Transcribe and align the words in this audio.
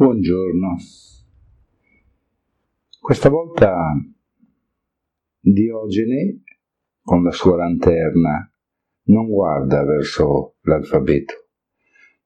Buongiorno. 0.00 0.78
Questa 2.98 3.28
volta 3.28 3.92
Diogene, 5.38 6.42
con 7.02 7.22
la 7.22 7.30
sua 7.32 7.56
lanterna, 7.56 8.50
non 9.08 9.28
guarda 9.28 9.84
verso 9.84 10.54
l'alfabeto, 10.62 11.48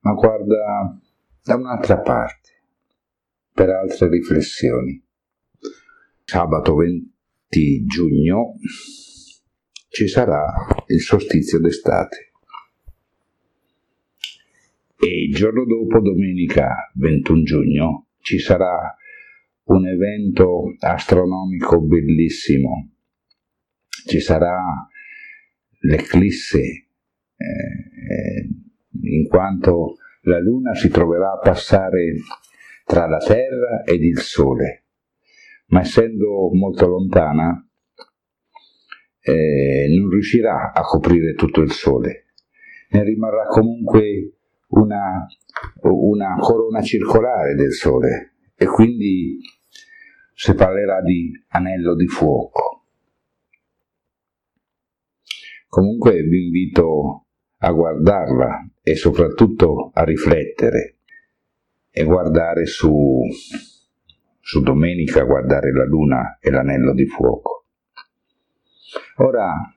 ma 0.03 0.13
guarda 0.13 1.01
da 1.43 1.57
un'altra 1.57 1.99
parte, 1.99 2.63
per 3.53 3.71
altre 3.71 4.09
riflessioni. 4.09 5.05
Sabato 6.23 6.77
20 6.77 7.85
giugno 7.87 8.53
ci 9.89 10.07
sarà 10.07 10.47
il 10.87 11.01
solstizio 11.01 11.59
d'estate 11.59 12.34
e 14.99 15.25
il 15.29 15.35
giorno 15.35 15.65
dopo, 15.65 16.01
domenica 16.01 16.91
21 16.95 17.43
giugno, 17.43 18.09
ci 18.21 18.39
sarà 18.39 18.95
un 19.65 19.87
evento 19.87 20.75
astronomico 20.79 21.81
bellissimo. 21.81 22.91
Ci 24.07 24.21
sarà 24.21 24.61
l'eclisse, 25.81 26.61
eh, 26.61 28.49
in 29.03 29.27
quanto 29.29 29.97
la 30.23 30.39
Luna 30.39 30.75
si 30.75 30.89
troverà 30.89 31.33
a 31.33 31.39
passare 31.39 32.15
tra 32.85 33.07
la 33.07 33.19
Terra 33.19 33.83
ed 33.85 34.03
il 34.03 34.19
Sole, 34.19 34.85
ma 35.69 35.81
essendo 35.81 36.51
molto 36.53 36.87
lontana 36.87 37.67
eh, 39.21 39.87
non 39.97 40.11
riuscirà 40.11 40.73
a 40.73 40.83
coprire 40.83 41.35
tutto 41.35 41.63
il 41.63 41.73
Sole, 41.73 42.27
ne 42.91 43.03
rimarrà 43.03 43.47
comunque 43.47 44.35
una, 44.75 45.27
una 45.83 46.37
corona 46.39 46.83
circolare 46.83 47.55
del 47.55 47.73
Sole 47.73 48.35
e 48.57 48.67
quindi 48.67 49.39
si 50.35 50.55
parlerà 50.55 51.01
di 51.01 51.31
anello 51.49 51.95
di 51.95 52.07
fuoco. 52.07 52.87
Comunque 55.69 56.23
vi 56.23 56.45
invito 56.45 57.27
a 57.59 57.71
guardarla 57.73 58.71
e 58.83 58.95
soprattutto 58.95 59.91
a 59.93 60.05
riflettere 60.05 60.99
e 61.91 62.05
guardare 62.05 62.67
su, 62.67 63.21
su 64.41 64.61
domenica, 64.63 65.25
guardare 65.25 65.73
la 65.73 65.85
luna 65.85 66.39
e 66.41 66.51
l'anello 66.51 66.93
di 66.93 67.07
fuoco. 67.07 67.67
Ora, 69.17 69.74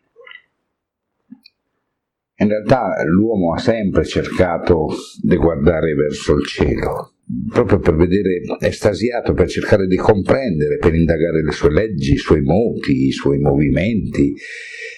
in 2.39 2.49
realtà 2.49 3.03
l'uomo 3.05 3.53
ha 3.53 3.57
sempre 3.57 4.05
cercato 4.05 4.88
di 5.21 5.35
guardare 5.35 5.93
verso 5.95 6.35
il 6.35 6.45
cielo, 6.45 7.13
proprio 7.52 7.80
per 7.80 7.95
vedere, 7.95 8.41
estasiato, 8.59 9.33
per 9.33 9.47
cercare 9.47 9.88
di 9.88 9.95
comprendere, 9.95 10.77
per 10.77 10.93
indagare 10.93 11.43
le 11.43 11.52
sue 11.52 11.71
leggi, 11.71 12.13
i 12.13 12.17
suoi 12.17 12.41
moti, 12.41 13.08
i 13.08 13.11
suoi 13.11 13.39
movimenti, 13.39 14.35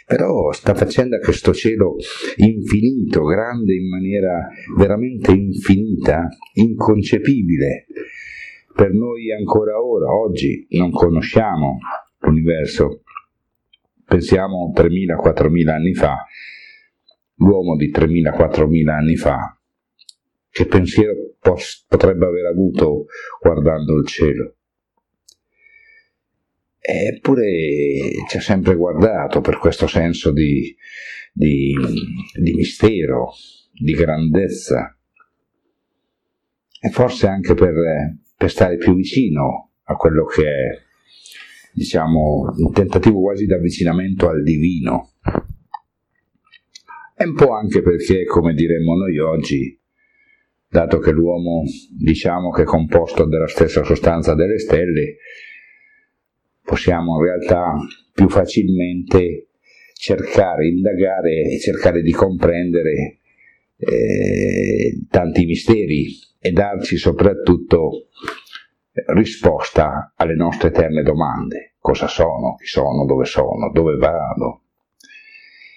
però 0.06 0.52
sta 0.52 0.74
facendo 0.76 1.18
questo 1.20 1.54
cielo 1.54 1.96
infinito, 2.36 3.24
grande 3.24 3.74
in 3.74 3.88
maniera 3.88 4.50
veramente 4.76 5.32
infinita, 5.32 6.28
inconcepibile. 6.54 7.86
Per 8.76 8.92
noi 8.92 9.32
ancora 9.32 9.82
ora, 9.82 10.12
oggi, 10.12 10.68
non 10.72 10.92
conosciamo 10.92 11.78
l'universo, 12.20 13.04
pensiamo 14.06 14.74
3.000-4.000 14.76 15.70
anni 15.70 15.94
fa, 15.94 16.18
l'uomo 17.40 17.76
di 17.76 17.92
3.000-4.000 17.92 18.90
anni 18.90 19.16
fa, 19.16 19.58
che 20.50 20.66
pensiero 20.66 21.14
potrebbe 21.88 22.26
aver 22.26 22.46
avuto 22.46 23.06
guardando 23.42 23.98
il 23.98 24.08
cielo? 24.08 24.56
Eppure 26.82 27.46
ci 28.30 28.38
ha 28.38 28.42
sempre 28.42 28.76
guardato 28.76 29.42
per 29.42 29.58
questo 29.58 29.86
senso 29.86 30.32
di, 30.32 30.76
di, 31.32 31.76
di 32.40 32.54
mistero, 32.54 33.32
di 33.72 33.94
grandezza 33.94 34.98
e 36.82 36.90
forse 36.90 37.28
anche 37.28 37.54
per, 37.54 37.74
per 38.36 38.50
stare 38.50 38.78
più 38.78 38.96
vicino 38.96 39.74
a 39.84 39.96
quello 39.96 40.26
che 40.26 40.44
è, 40.44 40.82
diciamo, 41.74 42.54
un 42.58 42.72
tentativo 42.72 43.22
quasi 43.22 43.46
di 43.46 43.54
avvicinamento 43.54 44.30
al 44.30 44.42
divino 44.42 45.12
e 47.22 47.26
un 47.26 47.34
po' 47.34 47.52
anche 47.52 47.82
perché, 47.82 48.24
come 48.24 48.54
diremmo 48.54 48.96
noi 48.96 49.20
oggi, 49.20 49.78
dato 50.70 51.00
che 51.00 51.12
l'uomo 51.12 51.64
diciamo 51.98 52.50
che 52.50 52.62
è 52.62 52.66
composto 52.66 53.26
della 53.26 53.48
stessa 53.48 53.84
sostanza 53.84 54.36
delle 54.36 54.58
stelle, 54.58 55.18
possiamo 56.64 57.18
in 57.18 57.26
realtà 57.26 57.74
più 58.14 58.30
facilmente 58.30 59.50
cercare, 59.96 60.70
indagare 60.70 61.42
e 61.42 61.60
cercare 61.60 62.02
di 62.02 62.14
comprendere 62.14 63.18
eh, 63.76 65.02
tanti 65.10 65.44
misteri 65.44 66.06
e 66.40 66.52
darci 66.52 66.96
soprattutto 66.96 68.08
risposta 69.08 70.14
alle 70.16 70.36
nostre 70.36 70.70
eterne 70.70 71.04
domande. 71.04 71.74
Cosa 71.80 72.08
sono? 72.08 72.56
Chi 72.56 72.68
sono? 72.68 73.06
Dove 73.06 73.26
sono? 73.26 73.72
Dove 73.74 73.98
vado? 73.98 74.62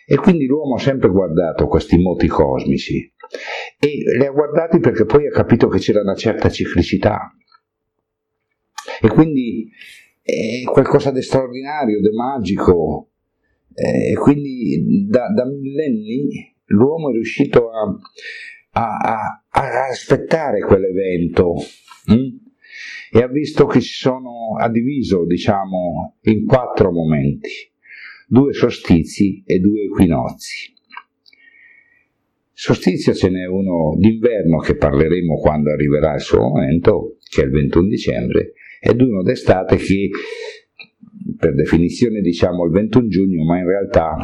E 0.07 0.17
quindi 0.17 0.47
l'uomo 0.47 0.75
ha 0.75 0.79
sempre 0.79 1.09
guardato 1.11 1.67
questi 1.67 1.97
moti 1.97 2.27
cosmici 2.27 3.13
e 3.79 4.17
li 4.19 4.25
ha 4.25 4.31
guardati 4.31 4.79
perché 4.79 5.05
poi 5.05 5.27
ha 5.27 5.31
capito 5.31 5.69
che 5.69 5.79
c'era 5.79 6.01
una 6.01 6.15
certa 6.15 6.49
ciclicità. 6.49 7.35
E 9.01 9.09
quindi 9.09 9.71
è 10.23 10.63
qualcosa 10.65 11.11
di 11.11 11.23
straordinario, 11.23 12.01
di 12.01 12.11
magico. 12.15 13.11
E 13.75 14.15
quindi 14.15 15.07
da, 15.09 15.29
da, 15.35 15.47
millenni 15.47 16.55
l'uomo 16.67 17.09
è 17.09 17.13
riuscito 17.13 17.71
a, 17.71 17.89
a, 18.73 18.97
a, 18.97 19.41
a 19.49 19.87
aspettare 19.89 20.61
quell'evento. 20.61 21.55
Hm? 22.07 22.41
E 23.15 23.23
ha 23.23 23.29
visto 23.29 23.67
che 23.67 23.81
ci 23.81 23.95
sono, 23.95 24.57
ha 24.59 24.69
diviso, 24.69 25.25
diciamo, 25.25 26.19
in 26.23 26.45
quattro 26.45 26.93
momenti 26.93 27.72
due 28.33 28.55
solstizi 28.55 29.43
e 29.45 29.59
due 29.59 29.83
equinozi. 29.83 30.73
Solstizio 32.51 33.13
ce 33.13 33.29
n'è 33.29 33.45
uno 33.45 33.95
d'inverno 33.99 34.57
che 34.57 34.75
parleremo 34.75 35.35
quando 35.37 35.71
arriverà 35.71 36.15
il 36.15 36.23
suo 36.23 36.41
momento, 36.41 37.19
che 37.29 37.43
è 37.43 37.45
il 37.45 37.51
21 37.51 37.89
dicembre, 37.89 38.53
ed 38.81 39.03
uno 39.03 39.23
d'estate 39.23 39.77
che 39.77 40.09
per 41.37 41.55
definizione 41.55 42.23
diciamo 42.23 42.65
il 42.65 42.71
21 42.71 43.09
giugno, 43.09 43.45
ma 43.45 43.59
in 43.59 43.67
realtà 43.67 44.17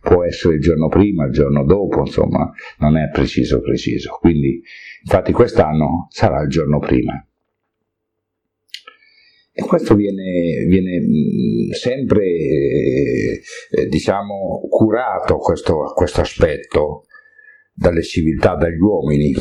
può 0.00 0.22
essere 0.22 0.54
il 0.54 0.60
giorno 0.60 0.86
prima, 0.86 1.24
il 1.24 1.32
giorno 1.32 1.64
dopo, 1.64 1.98
insomma, 2.00 2.48
non 2.78 2.96
è 2.96 3.08
preciso 3.10 3.60
preciso. 3.60 4.18
Quindi, 4.20 4.62
infatti 5.02 5.32
quest'anno 5.32 6.06
sarà 6.10 6.42
il 6.42 6.48
giorno 6.48 6.78
prima. 6.78 7.26
E 9.54 9.62
questo 9.66 9.94
viene, 9.94 10.64
viene 10.66 10.98
mm, 11.00 11.70
sempre, 11.72 12.24
eh, 12.24 13.42
eh, 13.70 13.86
diciamo, 13.86 14.66
curato 14.70 15.36
questo, 15.36 15.92
questo 15.94 16.22
aspetto 16.22 17.04
dalle 17.74 18.02
civiltà, 18.02 18.54
dagli 18.54 18.78
uomini. 18.78 19.34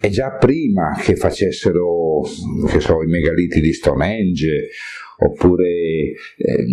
E 0.00 0.08
già 0.10 0.32
prima 0.32 0.98
che 1.00 1.14
facessero, 1.14 2.22
che 2.68 2.80
so, 2.80 3.02
i 3.04 3.06
megaliti 3.06 3.60
di 3.60 3.72
Stonehenge, 3.72 4.68
oppure, 5.18 6.12
ehm, 6.36 6.66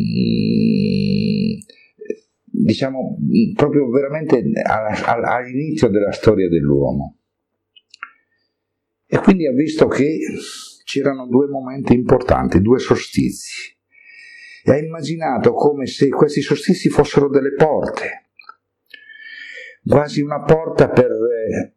diciamo, 2.43 3.17
proprio 3.55 3.87
veramente 3.89 4.43
all'inizio 4.63 5.89
della 5.89 6.11
storia 6.11 6.49
dell'uomo. 6.49 7.17
E 9.05 9.17
quindi 9.19 9.45
ha 9.45 9.53
visto 9.53 9.85
che 9.85 10.17
c'erano 10.83 11.27
due 11.27 11.47
momenti 11.47 11.93
importanti, 11.93 12.61
due 12.61 12.79
solstizi. 12.79 13.75
E 14.65 14.71
ha 14.71 14.77
immaginato 14.77 15.53
come 15.53 15.85
se 15.85 16.09
questi 16.09 16.41
solstizi 16.41 16.89
fossero 16.89 17.29
delle 17.29 17.53
porte, 17.53 18.29
quasi 19.85 20.21
una 20.21 20.41
porta 20.41 20.89
per 20.89 21.11
eh, 21.11 21.73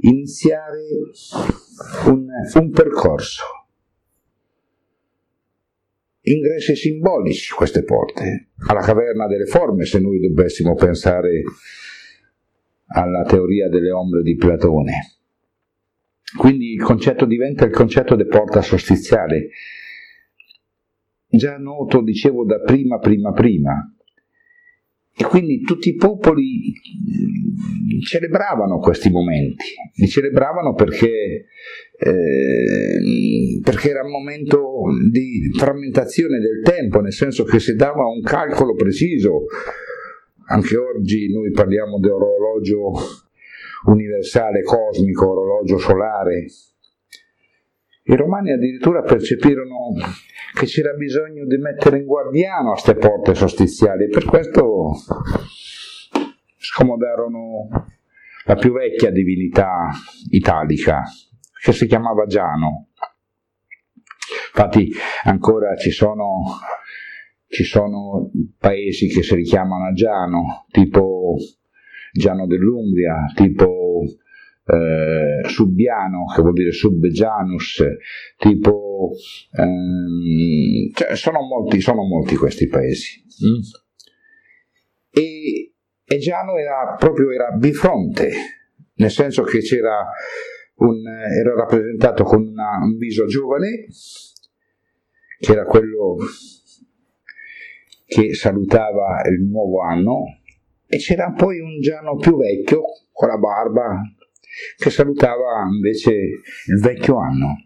iniziare 0.00 0.82
un, 2.06 2.26
un 2.54 2.70
percorso. 2.70 3.42
Ingressi 6.20 6.76
simbolici 6.76 7.54
queste 7.54 7.84
porte, 7.84 8.50
alla 8.66 8.82
caverna 8.82 9.26
delle 9.26 9.46
forme 9.46 9.86
se 9.86 9.98
noi 9.98 10.20
dovessimo 10.20 10.74
pensare 10.74 11.42
alla 12.88 13.24
teoria 13.24 13.68
delle 13.68 13.90
ombre 13.90 14.20
di 14.22 14.36
Platone 14.36 15.17
quindi 16.36 16.72
il 16.72 16.82
concetto 16.82 17.24
diventa 17.24 17.64
il 17.64 17.72
concetto 17.72 18.14
di 18.14 18.26
porta 18.26 18.60
solstiziale, 18.60 19.48
già 21.26 21.56
noto, 21.56 22.02
dicevo, 22.02 22.44
da 22.44 22.60
prima, 22.60 22.98
prima, 22.98 23.32
prima. 23.32 23.92
e 25.20 25.24
quindi 25.24 25.62
tutti 25.62 25.88
i 25.88 25.96
popoli 25.96 26.72
celebravano 28.04 28.78
questi 28.78 29.10
momenti, 29.10 29.64
li 29.96 30.06
celebravano 30.06 30.74
perché, 30.74 31.46
eh, 31.98 33.60
perché, 33.62 33.90
era 33.90 34.04
un 34.04 34.12
momento 34.12 34.82
di 35.10 35.50
frammentazione 35.56 36.38
del 36.38 36.62
tempo, 36.62 37.00
nel 37.00 37.12
senso 37.12 37.44
che 37.44 37.58
si 37.58 37.74
dava 37.74 38.06
un 38.06 38.22
calcolo 38.22 38.74
preciso. 38.74 39.46
Anche 40.50 40.76
oggi 40.76 41.30
noi 41.30 41.50
parliamo 41.50 41.98
di 41.98 42.08
orologio 42.08 43.27
universale, 43.86 44.62
cosmico, 44.62 45.30
orologio 45.30 45.78
solare. 45.78 46.46
I 48.02 48.16
romani 48.16 48.52
addirittura 48.52 49.02
percepirono 49.02 49.94
che 50.54 50.66
c'era 50.66 50.92
bisogno 50.94 51.44
di 51.44 51.58
mettere 51.58 51.98
in 51.98 52.06
guardiano 52.06 52.70
a 52.70 52.72
queste 52.72 52.94
porte 52.94 53.34
sostiziali 53.34 54.04
e 54.04 54.08
per 54.08 54.24
questo 54.24 54.92
scomodarono 56.56 57.68
la 58.46 58.54
più 58.54 58.72
vecchia 58.72 59.10
divinità 59.10 59.90
italica, 60.30 61.02
che 61.62 61.72
si 61.72 61.86
chiamava 61.86 62.24
Giano. 62.24 62.88
Infatti 64.54 64.90
ancora 65.24 65.76
ci 65.76 65.90
sono, 65.90 66.44
ci 67.46 67.64
sono 67.64 68.30
paesi 68.58 69.08
che 69.08 69.22
si 69.22 69.34
richiamano 69.34 69.86
a 69.86 69.92
Giano, 69.92 70.66
tipo 70.70 71.36
Giano 72.12 72.46
dell'Umbria, 72.46 73.26
tipo 73.34 74.02
eh, 74.64 75.48
Subbiano, 75.48 76.24
che 76.34 76.42
vuol 76.42 76.52
dire 76.54 76.72
Subbegianus, 76.72 77.82
tipo... 78.36 79.10
Ehm, 79.52 80.90
cioè 80.92 81.14
sono, 81.14 81.40
molti, 81.42 81.80
sono 81.80 82.02
molti 82.02 82.36
questi 82.36 82.66
paesi. 82.66 83.24
Mm? 83.46 83.60
E, 85.10 85.72
e 86.04 86.18
Giano 86.18 86.56
era 86.56 86.94
proprio 86.98 87.30
era 87.30 87.50
bifronte, 87.50 88.30
nel 88.94 89.10
senso 89.10 89.42
che 89.42 89.60
c'era 89.60 90.06
un, 90.76 91.06
era 91.06 91.54
rappresentato 91.54 92.24
con 92.24 92.46
una, 92.46 92.78
un 92.82 92.96
viso 92.96 93.26
giovane, 93.26 93.86
che 95.38 95.52
era 95.52 95.64
quello 95.64 96.16
che 98.06 98.34
salutava 98.34 99.20
il 99.28 99.42
nuovo 99.42 99.82
anno, 99.82 100.37
e 100.88 100.96
c'era 100.96 101.32
poi 101.32 101.60
un 101.60 101.80
Giano 101.80 102.16
più 102.16 102.36
vecchio, 102.36 102.82
con 103.12 103.28
la 103.28 103.36
barba, 103.36 104.00
che 104.76 104.90
salutava 104.90 105.62
invece 105.70 106.12
il 106.12 106.80
vecchio 106.80 107.18
anno. 107.18 107.64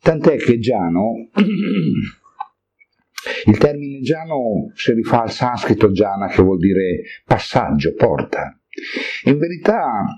Tant'è 0.00 0.36
che 0.36 0.58
Giano, 0.58 1.28
il 3.46 3.58
termine 3.58 4.00
Giano 4.00 4.70
si 4.74 4.92
rifà 4.92 5.22
al 5.22 5.30
sanscrito 5.30 5.90
Giana 5.90 6.28
che 6.28 6.42
vuol 6.42 6.58
dire 6.58 7.02
passaggio, 7.24 7.92
porta. 7.94 8.56
In 9.24 9.36
verità 9.36 10.16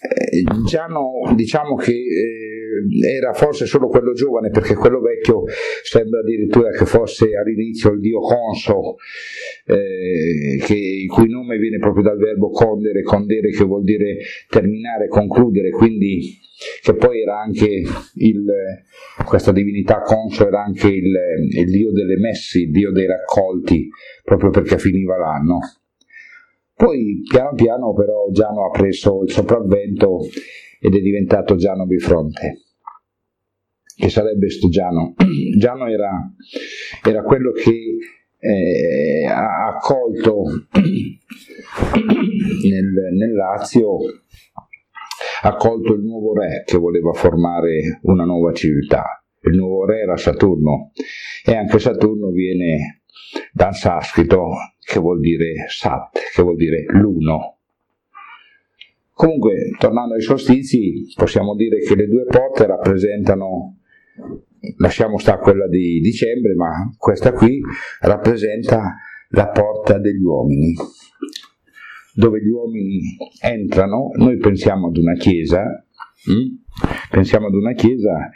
eh, 0.00 0.42
Giano 0.66 1.32
diciamo 1.34 1.76
che 1.76 1.92
eh, 1.92 2.49
era 3.06 3.32
forse 3.32 3.66
solo 3.66 3.88
quello 3.88 4.12
giovane 4.12 4.50
perché 4.50 4.74
quello 4.74 5.00
vecchio 5.00 5.44
sembra 5.82 6.20
addirittura 6.20 6.70
che 6.70 6.84
fosse 6.84 7.36
all'inizio 7.36 7.92
il 7.92 8.00
dio 8.00 8.20
Conso 8.20 8.96
eh, 9.66 10.56
il 10.56 11.08
cui 11.08 11.28
nome 11.28 11.58
viene 11.58 11.78
proprio 11.78 12.02
dal 12.02 12.18
verbo 12.18 12.50
condere, 12.50 13.02
condere 13.02 13.50
che 13.50 13.64
vuol 13.64 13.82
dire 13.82 14.18
terminare, 14.48 15.08
concludere, 15.08 15.70
quindi 15.70 16.38
che 16.82 16.94
poi 16.94 17.22
era 17.22 17.40
anche 17.40 17.82
il, 18.14 18.46
questa 19.24 19.52
divinità 19.52 20.00
Conso 20.00 20.46
era 20.46 20.62
anche 20.62 20.88
il, 20.88 21.12
il 21.56 21.70
dio 21.70 21.92
delle 21.92 22.18
messi, 22.18 22.62
il 22.62 22.70
dio 22.70 22.92
dei 22.92 23.06
raccolti, 23.06 23.88
proprio 24.22 24.50
perché 24.50 24.78
finiva 24.78 25.16
l'anno. 25.16 25.58
Poi 26.74 27.22
piano 27.28 27.54
piano 27.54 27.92
però 27.92 28.28
Giano 28.30 28.64
ha 28.64 28.70
preso 28.70 29.22
il 29.22 29.30
sopravvento 29.30 30.20
ed 30.80 30.94
è 30.94 31.00
diventato 31.00 31.56
Giano 31.56 31.86
Bifronte. 31.86 32.62
Che 33.94 34.08
sarebbe 34.08 34.48
sto 34.48 34.68
Giano? 34.68 35.14
Giano 35.58 35.86
era, 35.86 36.10
era 37.04 37.22
quello 37.22 37.52
che 37.52 37.98
eh, 38.38 39.26
ha 39.26 39.68
accolto 39.68 40.44
nel, 42.70 42.92
nel 43.12 43.32
Lazio 43.34 43.98
ha 45.42 45.56
il 45.94 46.02
nuovo 46.02 46.34
re 46.34 46.64
che 46.66 46.76
voleva 46.76 47.12
formare 47.12 48.00
una 48.02 48.24
nuova 48.24 48.52
civiltà. 48.52 49.24
Il 49.42 49.56
nuovo 49.56 49.86
re 49.86 50.00
era 50.00 50.16
Saturno 50.16 50.92
e 51.44 51.56
anche 51.56 51.78
Saturno 51.78 52.30
viene 52.30 53.02
dal 53.52 53.74
sanscrito 53.74 54.48
che 54.78 54.98
vuol 54.98 55.20
dire 55.20 55.66
Sat, 55.68 56.18
che 56.34 56.42
vuol 56.42 56.56
dire 56.56 56.84
l'uno. 56.88 57.59
Comunque, 59.20 59.76
tornando 59.78 60.14
ai 60.14 60.22
solstizi, 60.22 61.12
possiamo 61.14 61.54
dire 61.54 61.80
che 61.80 61.94
le 61.94 62.06
due 62.06 62.24
porte 62.24 62.64
rappresentano 62.64 63.76
lasciamo 64.78 65.18
stare 65.18 65.42
quella 65.42 65.68
di 65.68 66.00
dicembre, 66.00 66.54
ma 66.54 66.90
questa 66.96 67.30
qui 67.32 67.60
rappresenta 68.00 68.96
la 69.28 69.48
porta 69.48 69.98
degli 69.98 70.22
uomini, 70.22 70.72
dove 72.14 72.40
gli 72.40 72.48
uomini 72.48 72.98
entrano, 73.42 74.08
noi 74.14 74.38
pensiamo 74.38 74.88
ad 74.88 74.96
una 74.96 75.12
chiesa, 75.16 75.64
hm? 76.24 77.10
pensiamo 77.10 77.48
ad 77.48 77.54
una 77.54 77.74
chiesa 77.74 78.30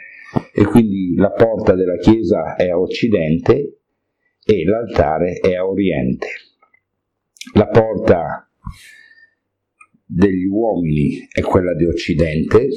e 0.53 0.65
quindi 0.65 1.15
la 1.15 1.31
porta 1.31 1.73
della 1.73 1.97
chiesa 1.97 2.53
è 2.53 2.69
a 2.69 2.77
occidente 2.77 3.79
e 4.45 4.63
l'altare 4.65 5.39
è 5.39 5.55
a 5.55 5.65
oriente. 5.65 6.27
La 7.55 7.69
porta 7.69 8.47
degli 10.05 10.45
uomini 10.45 11.27
è 11.31 11.41
quella 11.41 11.73
di 11.73 11.85
occidente, 11.85 12.67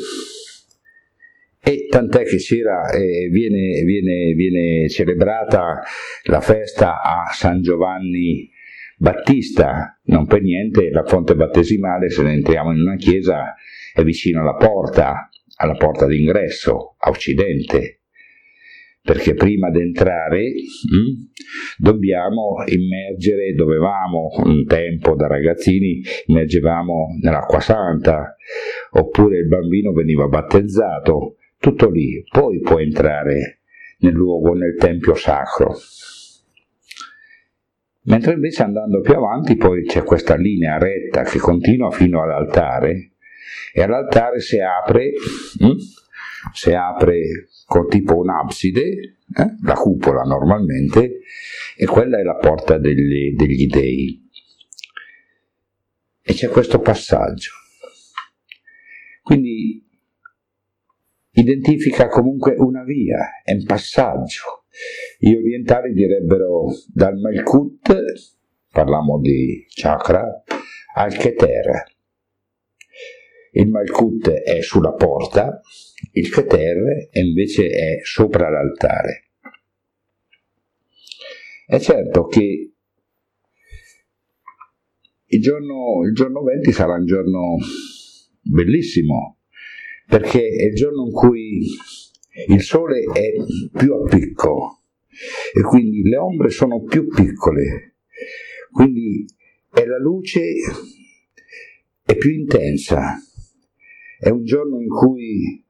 e 1.61 1.87
tant'è 1.91 2.25
che 2.25 2.37
c'era, 2.37 2.91
eh, 2.91 3.29
viene, 3.29 3.83
viene, 3.83 4.33
viene 4.33 4.89
celebrata 4.89 5.83
la 6.25 6.41
festa 6.41 7.03
a 7.03 7.31
San 7.33 7.61
Giovanni 7.61 8.51
Battista, 8.97 10.01
non 10.05 10.27
per 10.27 10.41
niente 10.43 10.89
la 10.91 11.05
fonte 11.05 11.35
battesimale, 11.35 12.09
se 12.09 12.23
ne 12.23 12.33
entriamo 12.33 12.73
in 12.73 12.81
una 12.81 12.97
chiesa, 12.97 13.55
è 13.93 14.03
vicino 14.03 14.41
alla 14.41 14.55
porta, 14.55 15.29
alla 15.57 15.75
porta 15.75 16.07
d'ingresso, 16.07 16.97
a 16.99 17.11
occidente, 17.11 17.98
perché 19.09 19.33
prima 19.33 19.71
di 19.71 19.81
entrare 19.81 20.51
hm, 20.51 21.31
dobbiamo 21.79 22.57
immergere, 22.67 23.55
dovevamo 23.55 24.29
un 24.45 24.67
tempo 24.67 25.17
da 25.17 25.27
ragazzini, 25.27 26.03
immergevamo 26.27 27.17
nell'acqua 27.23 27.59
santa, 27.59 28.37
oppure 28.91 29.39
il 29.39 29.49
bambino 29.49 29.93
veniva 29.93 30.27
battezzato, 30.27 31.37
tutto 31.59 31.89
lì, 31.89 32.23
poi 32.31 32.61
può 32.61 32.81
entrare 32.81 33.63
nel 34.01 34.13
luogo, 34.13 34.53
nel 34.53 34.75
tempio 34.77 35.15
sacro. 35.15 35.75
Mentre 38.03 38.35
invece 38.35 38.63
andando 38.63 39.01
più 39.01 39.15
avanti 39.15 39.57
poi 39.57 39.85
c'è 39.85 40.03
questa 40.03 40.37
linea 40.37 40.77
retta 40.77 41.23
che 41.23 41.39
continua 41.39 41.91
fino 41.91 42.23
all'altare 42.23 43.13
e 43.73 43.83
all'altare 43.83 44.41
si 44.41 44.59
apre, 44.61 45.13
hm? 45.61 45.73
Si 46.53 46.73
apre 46.73 47.49
con 47.67 47.89
tipo 47.89 48.17
un'abside, 48.17 48.83
eh? 48.83 49.55
la 49.63 49.75
cupola 49.75 50.23
normalmente, 50.23 51.21
e 51.77 51.87
quella 51.87 52.19
è 52.19 52.23
la 52.23 52.37
porta 52.37 52.79
degli, 52.79 53.35
degli 53.35 53.67
dei. 53.67 54.29
E 56.23 56.35
c'è 56.35 56.49
questo 56.49 56.81
passaggio. 56.81 57.53
Quindi 59.23 59.87
identifica 61.33 62.09
comunque 62.09 62.55
una 62.57 62.83
via, 62.85 63.43
è 63.43 63.53
un 63.53 63.65
passaggio. 63.65 64.65
Gli 65.19 65.35
orientali 65.35 65.93
direbbero 65.93 66.67
dal 66.93 67.17
Malkut, 67.19 68.03
parliamo 68.73 69.21
di 69.21 69.67
chakra, 69.69 70.43
al 70.95 71.15
Keter. 71.17 71.97
Il 73.53 73.69
Malkut 73.69 74.29
è 74.31 74.61
sulla 74.61 74.93
porta, 74.93 75.61
il 76.13 76.31
Keter 76.31 77.09
invece 77.13 77.69
è 77.69 77.99
sopra 78.03 78.51
l'altare. 78.51 79.31
È 81.67 81.79
certo 81.79 82.27
che 82.27 82.73
il 85.31 85.41
giorno, 85.41 86.05
il 86.07 86.15
giorno 86.15 86.43
20 86.43 86.73
sarà 86.73 86.95
un 86.95 87.05
giorno 87.05 87.57
bellissimo, 88.41 89.41
perché 90.07 90.41
è 90.41 90.65
il 90.69 90.75
giorno 90.75 91.05
in 91.05 91.13
cui 91.13 91.67
il 92.49 92.63
sole 92.63 93.03
è 93.13 93.33
più 93.77 93.93
a 93.93 94.05
picco 94.09 94.83
e 95.53 95.61
quindi 95.63 96.03
le 96.03 96.17
ombre 96.17 96.49
sono 96.49 96.83
più 96.85 97.07
piccole, 97.09 97.97
quindi 98.71 99.27
è 99.71 99.85
la 99.85 99.99
luce 99.99 100.41
è 102.03 102.17
più 102.17 102.31
intensa, 102.31 103.17
è 104.19 104.31
un 104.31 104.45
giorno 104.45 104.81
in 104.81 104.89
cui 104.89 105.63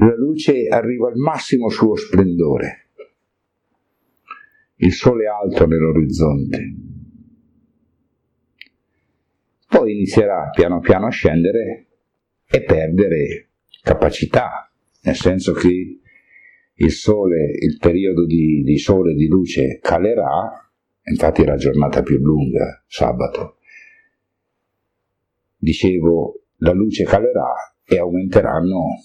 la 0.00 0.14
luce 0.14 0.68
arriva 0.68 1.08
al 1.08 1.16
massimo 1.16 1.68
suo 1.68 1.96
splendore. 1.96 2.84
il 4.80 4.92
sole 4.92 5.26
alto 5.26 5.66
nell'orizzonte. 5.66 6.74
Poi 9.66 9.92
inizierà 9.92 10.50
piano 10.50 10.78
piano 10.78 11.06
a 11.06 11.10
scendere 11.10 11.86
e 12.46 12.62
perdere 12.62 13.48
capacità, 13.82 14.70
nel 15.02 15.16
senso 15.16 15.52
che 15.52 15.98
il 16.74 16.92
sole, 16.92 17.50
il 17.60 17.76
periodo 17.80 18.24
di, 18.24 18.62
di 18.62 18.78
sole 18.78 19.14
di 19.14 19.26
luce 19.26 19.80
calerà, 19.82 20.70
infatti 21.02 21.42
è 21.42 21.44
la 21.44 21.56
giornata 21.56 22.02
più 22.02 22.18
lunga, 22.18 22.84
sabato. 22.86 23.56
Dicevo, 25.56 26.44
la 26.58 26.72
luce 26.72 27.02
calerà 27.02 27.52
e 27.84 27.98
aumenteranno 27.98 29.00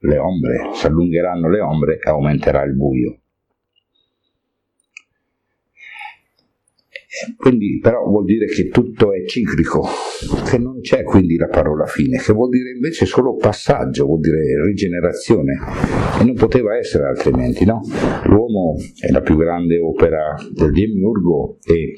le 0.00 0.18
ombre, 0.18 0.70
si 0.74 0.86
allungheranno 0.86 1.48
le 1.48 1.60
ombre 1.60 1.98
e 1.98 2.08
aumenterà 2.08 2.62
il 2.64 2.74
buio. 2.74 3.20
Quindi 7.36 7.80
però 7.82 8.04
vuol 8.04 8.24
dire 8.24 8.46
che 8.46 8.68
tutto 8.68 9.12
è 9.12 9.24
ciclico, 9.26 9.84
che 10.48 10.58
non 10.58 10.80
c'è 10.80 11.02
quindi 11.02 11.36
la 11.36 11.48
parola 11.48 11.84
fine, 11.84 12.18
che 12.18 12.32
vuol 12.32 12.50
dire 12.50 12.70
invece 12.70 13.04
solo 13.04 13.34
passaggio, 13.34 14.06
vuol 14.06 14.20
dire 14.20 14.64
rigenerazione 14.64 15.58
e 16.20 16.24
non 16.24 16.34
poteva 16.34 16.76
essere 16.76 17.08
altrimenti, 17.08 17.64
no? 17.64 17.80
L'uomo 18.24 18.76
è 19.00 19.10
la 19.10 19.20
più 19.20 19.36
grande 19.36 19.78
opera 19.78 20.34
del 20.52 20.70
Demiurgo 20.70 21.58
e 21.64 21.94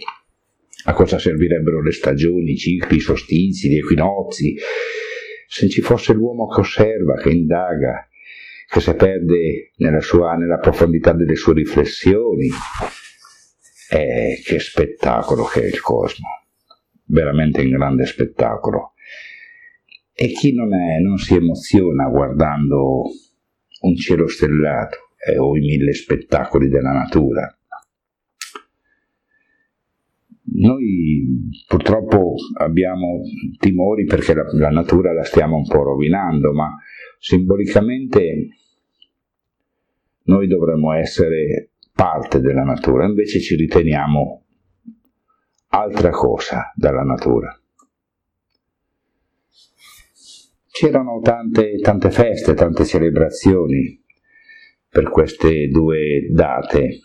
a 0.85 0.93
cosa 0.95 1.19
servirebbero 1.19 1.83
le 1.83 1.93
stagioni, 1.93 2.53
i 2.53 2.57
cicli, 2.57 2.97
i 2.97 3.01
solstizi, 3.01 3.69
gli 3.69 3.77
equinozi? 3.77 4.57
Se 5.55 5.69
ci 5.69 5.83
fosse 5.83 6.15
l'uomo 6.15 6.47
che 6.47 6.61
osserva, 6.61 7.21
che 7.21 7.29
indaga, 7.29 8.09
che 8.67 8.81
si 8.81 8.95
perde 8.95 9.73
nella, 9.77 10.01
sua, 10.01 10.35
nella 10.35 10.57
profondità 10.57 11.13
delle 11.13 11.35
sue 11.35 11.53
riflessioni, 11.53 12.49
eh, 13.91 14.41
che 14.43 14.59
spettacolo 14.59 15.45
che 15.45 15.61
è 15.61 15.67
il 15.67 15.83
cosmo, 15.83 16.27
veramente 17.05 17.61
un 17.61 17.69
grande 17.69 18.07
spettacolo. 18.07 18.95
E 20.15 20.29
chi 20.29 20.55
non, 20.55 20.73
è, 20.73 20.99
non 21.01 21.19
si 21.19 21.35
emoziona 21.35 22.09
guardando 22.09 23.03
un 23.83 23.95
cielo 23.95 24.29
stellato 24.29 25.11
eh, 25.19 25.37
o 25.37 25.55
i 25.55 25.61
mille 25.61 25.93
spettacoli 25.93 26.71
della 26.71 26.93
natura? 26.93 27.55
Noi 30.55 31.51
purtroppo 31.67 32.35
abbiamo 32.59 33.21
timori 33.59 34.05
perché 34.05 34.35
la, 34.35 34.45
la, 34.53 34.71
natura 34.71 35.13
la 35.13 35.25
stiamo 35.25 35.57
un 35.57 35.67
po' 35.67 35.83
rovinando, 35.83 36.53
ma 36.53 36.77
simbolicamente 37.19 38.49
noi 40.25 40.47
dovremmo 40.47 40.93
essere 40.93 41.71
parte 41.93 42.41
della 42.41 42.65
natura, 42.65 43.07
invece 43.07 43.41
ci 43.41 43.57
riteniamo 43.57 44.45
altra 45.69 46.11
cosa 46.11 46.73
dalla 46.75 47.03
natura. 47.03 47.57
C'erano 50.71 51.21
tante, 51.21 51.79
tante 51.81 52.11
feste, 52.11 52.55
tante 52.55 52.85
celebrazioni 52.85 54.01
per 54.89 55.11
queste 55.11 55.69
due 55.69 56.29
date 56.31 57.01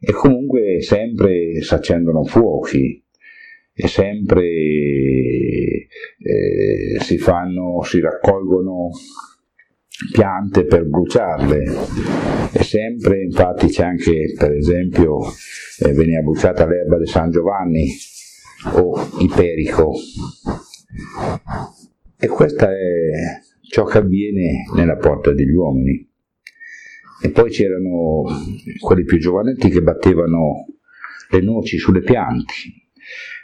e 0.00 0.12
comunque 0.12 0.80
sempre 0.80 1.60
si 1.60 1.74
accendono 1.74 2.24
fuochi 2.24 3.04
e 3.72 3.86
sempre 3.86 4.42
eh, 4.42 5.88
si 7.00 7.18
fanno, 7.18 7.82
si 7.82 8.00
raccolgono 8.00 8.88
piante 10.12 10.64
per 10.64 10.86
bruciarle. 10.86 11.64
E 12.52 12.62
sempre 12.62 13.22
infatti 13.22 13.68
c'è 13.68 13.84
anche 13.84 14.32
per 14.36 14.52
esempio 14.52 15.18
eh, 15.80 15.92
veniva 15.92 16.22
bruciata 16.22 16.66
l'erba 16.66 16.98
di 16.98 17.06
San 17.06 17.30
Giovanni 17.30 17.86
o 18.72 18.94
Iperico 19.20 19.92
e 22.18 22.26
questo 22.26 22.68
è 22.68 22.70
ciò 23.60 23.84
che 23.84 23.98
avviene 23.98 24.64
nella 24.74 24.96
porta 24.96 25.32
degli 25.32 25.54
uomini 25.54 26.09
e 27.22 27.30
poi 27.30 27.50
c'erano 27.50 28.24
quelli 28.80 29.04
più 29.04 29.18
giovanetti 29.18 29.68
che 29.68 29.82
battevano 29.82 30.66
le 31.30 31.40
noci 31.40 31.78
sulle 31.78 32.00
piante 32.00 32.54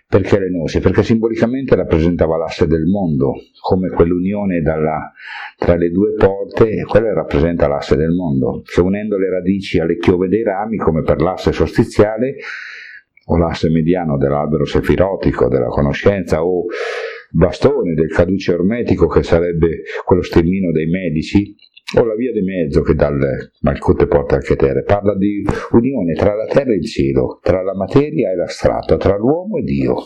perché 0.08 0.38
le 0.38 0.50
noci? 0.50 0.78
Perché 0.78 1.02
simbolicamente 1.02 1.74
rappresentava 1.74 2.36
l'asse 2.36 2.68
del 2.68 2.84
mondo, 2.84 3.32
come 3.60 3.88
quell'unione 3.88 4.60
dalla, 4.60 5.12
tra 5.58 5.74
le 5.74 5.90
due 5.90 6.12
porte, 6.14 6.84
quella 6.84 7.12
rappresenta 7.12 7.66
l'asse 7.66 7.96
del 7.96 8.12
mondo, 8.12 8.62
che 8.62 8.80
unendo 8.80 9.18
le 9.18 9.30
radici 9.30 9.80
alle 9.80 9.96
chiove 9.96 10.28
dei 10.28 10.44
rami, 10.44 10.76
come 10.76 11.02
per 11.02 11.20
l'asse 11.20 11.50
sostiziale, 11.50 12.36
o 13.28 13.36
l'asse 13.36 13.68
mediano 13.68 14.16
dell'albero 14.16 14.64
sefirotico, 14.64 15.48
della 15.48 15.66
conoscenza, 15.66 16.44
o 16.44 16.66
bastone 17.32 17.94
del 17.94 18.12
caduce 18.12 18.52
ormetico, 18.52 19.08
che 19.08 19.24
sarebbe 19.24 19.82
quello 20.04 20.22
stemmino 20.22 20.70
dei 20.70 20.86
medici, 20.86 21.52
o 21.94 22.04
la 22.04 22.16
via 22.16 22.32
di 22.32 22.42
mezzo 22.42 22.82
che 22.82 22.94
dal 22.94 23.16
Malkut 23.60 24.06
porta 24.06 24.34
al 24.34 24.42
Keter, 24.42 24.82
parla 24.82 25.16
di 25.16 25.44
unione 25.70 26.14
tra 26.14 26.34
la 26.34 26.46
terra 26.46 26.72
e 26.72 26.76
il 26.76 26.84
cielo, 26.84 27.38
tra 27.40 27.62
la 27.62 27.74
materia 27.74 28.32
e 28.32 28.36
l'astratto, 28.36 28.96
tra 28.96 29.16
l'uomo 29.16 29.58
e 29.58 29.62
Dio. 29.62 29.96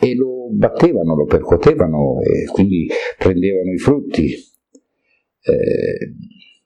E 0.00 0.14
lo 0.14 0.48
battevano, 0.52 1.16
lo 1.16 1.24
percuotevano 1.24 2.20
e 2.20 2.44
quindi 2.52 2.88
prendevano 3.18 3.72
i 3.72 3.78
frutti. 3.78 4.26
Eh, 4.26 6.14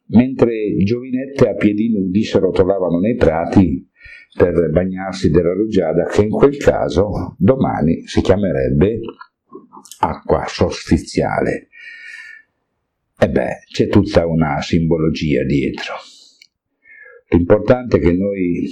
mentre 0.08 0.76
giovinette 0.84 1.48
a 1.48 1.54
piedi 1.54 1.90
nudi 1.90 2.22
si 2.22 2.38
rotolavano 2.38 2.98
nei 2.98 3.14
prati 3.16 3.88
per 4.36 4.70
bagnarsi 4.70 5.30
della 5.30 5.54
rugiada 5.54 6.04
che 6.04 6.22
in 6.22 6.30
quel 6.30 6.56
caso 6.58 7.34
domani 7.38 8.06
si 8.06 8.20
chiamerebbe 8.20 8.98
acqua 10.00 10.44
solstiziale 10.46 11.68
e 13.22 13.28
beh, 13.28 13.60
c'è 13.70 13.86
tutta 13.86 14.26
una 14.26 14.60
simbologia 14.60 15.44
dietro. 15.44 15.94
L'importante 17.28 17.98
è 17.98 18.00
che 18.00 18.12
noi 18.12 18.64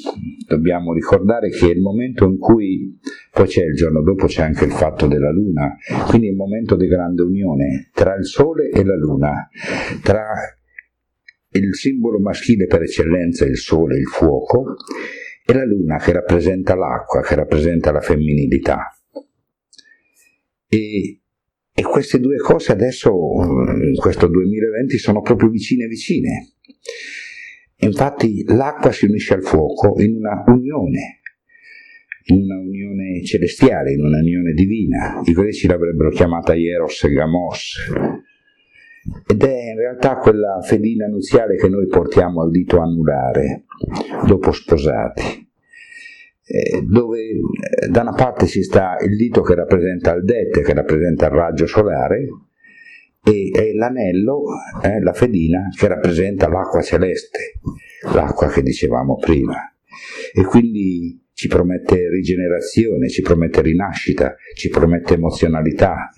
dobbiamo 0.45 0.93
ricordare 0.93 1.51
che 1.51 1.67
il 1.67 1.81
momento 1.81 2.27
in 2.27 2.37
cui, 2.37 2.99
poi 3.31 3.47
c'è 3.47 3.63
il 3.63 3.75
giorno 3.75 4.03
dopo, 4.03 4.27
c'è 4.27 4.43
anche 4.43 4.65
il 4.65 4.73
fatto 4.73 5.07
della 5.07 5.31
luna, 5.31 5.77
quindi 6.09 6.27
il 6.27 6.35
momento 6.35 6.75
di 6.75 6.89
grande 6.89 7.23
unione 7.23 7.91
tra 7.95 8.17
il 8.17 8.27
sole 8.27 8.71
e 8.71 8.85
la 8.85 8.97
luna, 8.97 9.49
tra 10.03 10.27
il 11.53 11.75
simbolo 11.77 12.19
maschile 12.19 12.67
per 12.67 12.83
eccellenza, 12.83 13.45
il 13.45 13.57
sole, 13.57 13.99
il 13.99 14.07
fuoco, 14.07 14.75
e 15.47 15.55
la 15.55 15.65
luna 15.65 15.97
che 15.99 16.11
rappresenta 16.11 16.75
l'acqua, 16.75 17.23
che 17.23 17.37
rappresenta 17.37 17.93
la 17.93 18.01
femminilità. 18.01 19.01
E 20.67 21.20
e 21.73 21.83
queste 21.83 22.19
due 22.19 22.37
cose 22.37 22.73
adesso, 22.73 23.11
in 23.11 23.97
questo 23.97 24.27
2020, 24.27 24.99
sono 24.99 25.21
proprio 25.21 25.49
vicine 25.49 25.87
vicine. 25.87 26.55
Infatti 27.83 28.45
l'acqua 28.47 28.93
si 28.93 29.07
unisce 29.07 29.35
al 29.35 29.43
fuoco 29.43 29.99
in 30.01 30.15
una 30.17 30.45
unione, 30.47 31.21
in 32.27 32.43
una 32.43 32.59
unione 32.59 33.25
celestiale, 33.25 33.93
in 33.93 34.05
una 34.05 34.19
unione 34.19 34.53
divina. 34.53 35.21
I 35.25 35.33
greci 35.33 35.67
l'avrebbero 35.67 36.11
chiamata 36.11 36.55
Hieros 36.55 37.05
e 37.05 37.11
Gamos. 37.11 37.77
Ed 39.27 39.43
è 39.43 39.71
in 39.71 39.79
realtà 39.79 40.17
quella 40.17 40.61
fedina 40.63 41.07
nuziale 41.07 41.57
che 41.57 41.69
noi 41.69 41.87
portiamo 41.87 42.43
al 42.43 42.51
dito 42.51 42.81
anulare 42.81 43.65
dopo 44.27 44.53
sposati. 44.53 45.50
Eh, 46.53 46.83
dove 46.83 47.21
eh, 47.21 47.89
da 47.89 48.01
una 48.01 48.15
parte 48.15 48.47
ci 48.47 48.65
sta 48.65 48.97
il 49.07 49.15
dito 49.15 49.41
che 49.41 49.55
rappresenta 49.55 50.13
il 50.15 50.25
dete, 50.25 50.63
che 50.63 50.75
rappresenta 50.75 51.27
il 51.27 51.33
raggio 51.33 51.67
solare, 51.67 52.27
e, 53.23 53.51
e 53.55 53.75
l'anello, 53.75 54.43
eh, 54.83 55.01
la 55.01 55.13
fedina, 55.13 55.69
che 55.77 55.87
rappresenta 55.87 56.49
l'acqua 56.49 56.83
celeste, 56.83 57.61
l'acqua 58.13 58.49
che 58.49 58.63
dicevamo 58.63 59.17
prima. 59.17 59.73
E 60.35 60.43
quindi 60.43 61.25
ci 61.33 61.47
promette 61.47 62.09
rigenerazione, 62.09 63.09
ci 63.09 63.23
promette 63.23 63.63
rinascita, 63.63 64.35
ci 64.57 64.71
promette 64.71 65.15
emozionalità, 65.15 66.11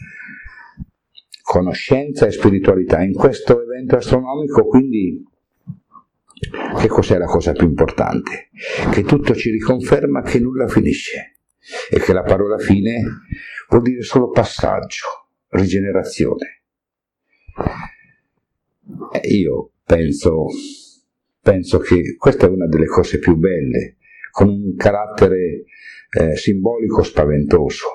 conoscenza 1.43 2.25
e 2.25 2.31
spiritualità. 2.31 3.03
In 3.03 3.13
questo 3.13 3.63
evento 3.63 3.97
astronomico 3.97 4.65
quindi 4.65 5.23
che 6.79 6.89
cos'è 6.89 7.19
la 7.19 7.27
cosa 7.27 7.53
più 7.53 7.67
importante? 7.67 8.51
Che 8.91 9.03
tutto 9.05 9.35
ci 9.35 9.51
riconferma 9.51 10.23
che 10.23 10.41
nulla 10.41 10.67
finisce 10.67 11.37
e 11.91 12.01
che 12.01 12.13
la 12.13 12.23
parola 12.23 12.59
fine 12.59 13.03
vuol 13.69 13.83
dire 13.83 14.03
solo 14.03 14.31
passaggio, 14.31 15.07
rigenerazione. 15.51 16.63
E 19.13 19.29
io 19.29 19.71
penso, 19.85 20.47
penso 21.41 21.79
che 21.79 22.17
questa 22.17 22.47
è 22.47 22.51
una 22.51 22.67
delle 22.67 22.87
cose 22.87 23.19
più 23.19 23.37
belle, 23.37 23.99
con 24.33 24.49
un 24.49 24.75
carattere 24.77 25.65
eh, 26.11 26.37
simbolico 26.37 27.03
spaventoso. 27.03 27.87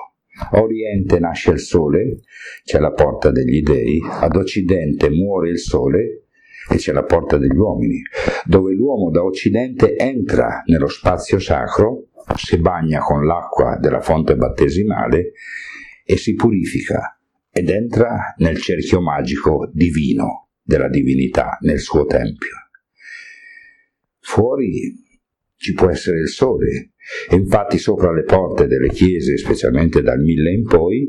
A 0.50 0.62
Oriente 0.62 1.18
nasce 1.18 1.50
il 1.50 1.58
sole, 1.58 2.20
c'è 2.64 2.78
la 2.78 2.92
porta 2.92 3.30
degli 3.30 3.60
dei, 3.60 4.00
ad 4.08 4.36
Occidente 4.36 5.10
muore 5.10 5.50
il 5.50 5.58
sole, 5.58 6.27
e 6.68 6.76
c'è 6.76 6.92
la 6.92 7.04
porta 7.04 7.38
degli 7.38 7.56
uomini, 7.56 8.02
dove 8.44 8.74
l'uomo 8.74 9.10
da 9.10 9.22
occidente 9.24 9.96
entra 9.96 10.62
nello 10.66 10.88
spazio 10.88 11.38
sacro, 11.38 12.08
si 12.36 12.58
bagna 12.58 13.00
con 13.00 13.24
l'acqua 13.24 13.76
della 13.80 14.00
fonte 14.00 14.36
battesimale 14.36 15.32
e 16.04 16.16
si 16.16 16.34
purifica 16.34 17.18
ed 17.50 17.70
entra 17.70 18.34
nel 18.38 18.58
cerchio 18.58 19.00
magico 19.00 19.70
divino 19.72 20.48
della 20.62 20.88
divinità, 20.88 21.56
nel 21.62 21.80
suo 21.80 22.04
tempio. 22.04 22.54
Fuori 24.20 25.06
ci 25.56 25.72
può 25.72 25.88
essere 25.88 26.20
il 26.20 26.28
sole, 26.28 26.92
e 27.28 27.34
infatti 27.34 27.78
sopra 27.78 28.12
le 28.12 28.22
porte 28.22 28.66
delle 28.66 28.90
chiese, 28.90 29.36
specialmente 29.38 30.02
dal 30.02 30.20
mille 30.20 30.52
in 30.52 30.64
poi, 30.64 31.08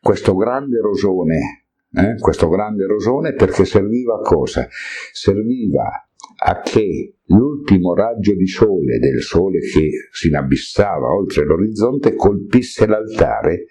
questo 0.00 0.36
grande 0.36 0.78
rosone 0.80 1.65
eh, 1.96 2.18
questo 2.18 2.48
grande 2.48 2.86
rosone 2.86 3.32
perché 3.32 3.64
serviva 3.64 4.16
a 4.16 4.20
cosa? 4.20 4.68
Serviva 5.12 6.06
a 6.38 6.60
che 6.60 7.14
l'ultimo 7.24 7.94
raggio 7.94 8.34
di 8.34 8.46
sole 8.46 8.98
del 8.98 9.22
sole 9.22 9.60
che 9.60 10.08
si 10.10 10.28
inabissava 10.28 11.08
oltre 11.08 11.46
l'orizzonte 11.46 12.14
colpisse 12.14 12.86
l'altare 12.86 13.66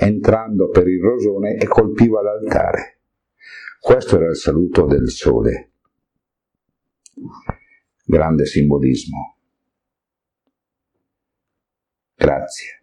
entrando 0.00 0.68
per 0.68 0.86
il 0.86 1.02
rosone 1.02 1.56
e 1.56 1.66
colpiva 1.66 2.22
l'altare. 2.22 3.00
Questo 3.80 4.16
era 4.16 4.28
il 4.28 4.36
saluto 4.36 4.86
del 4.86 5.08
sole. 5.08 5.70
Grande 8.04 8.46
simbolismo. 8.46 9.36
Grazie. 12.14 12.82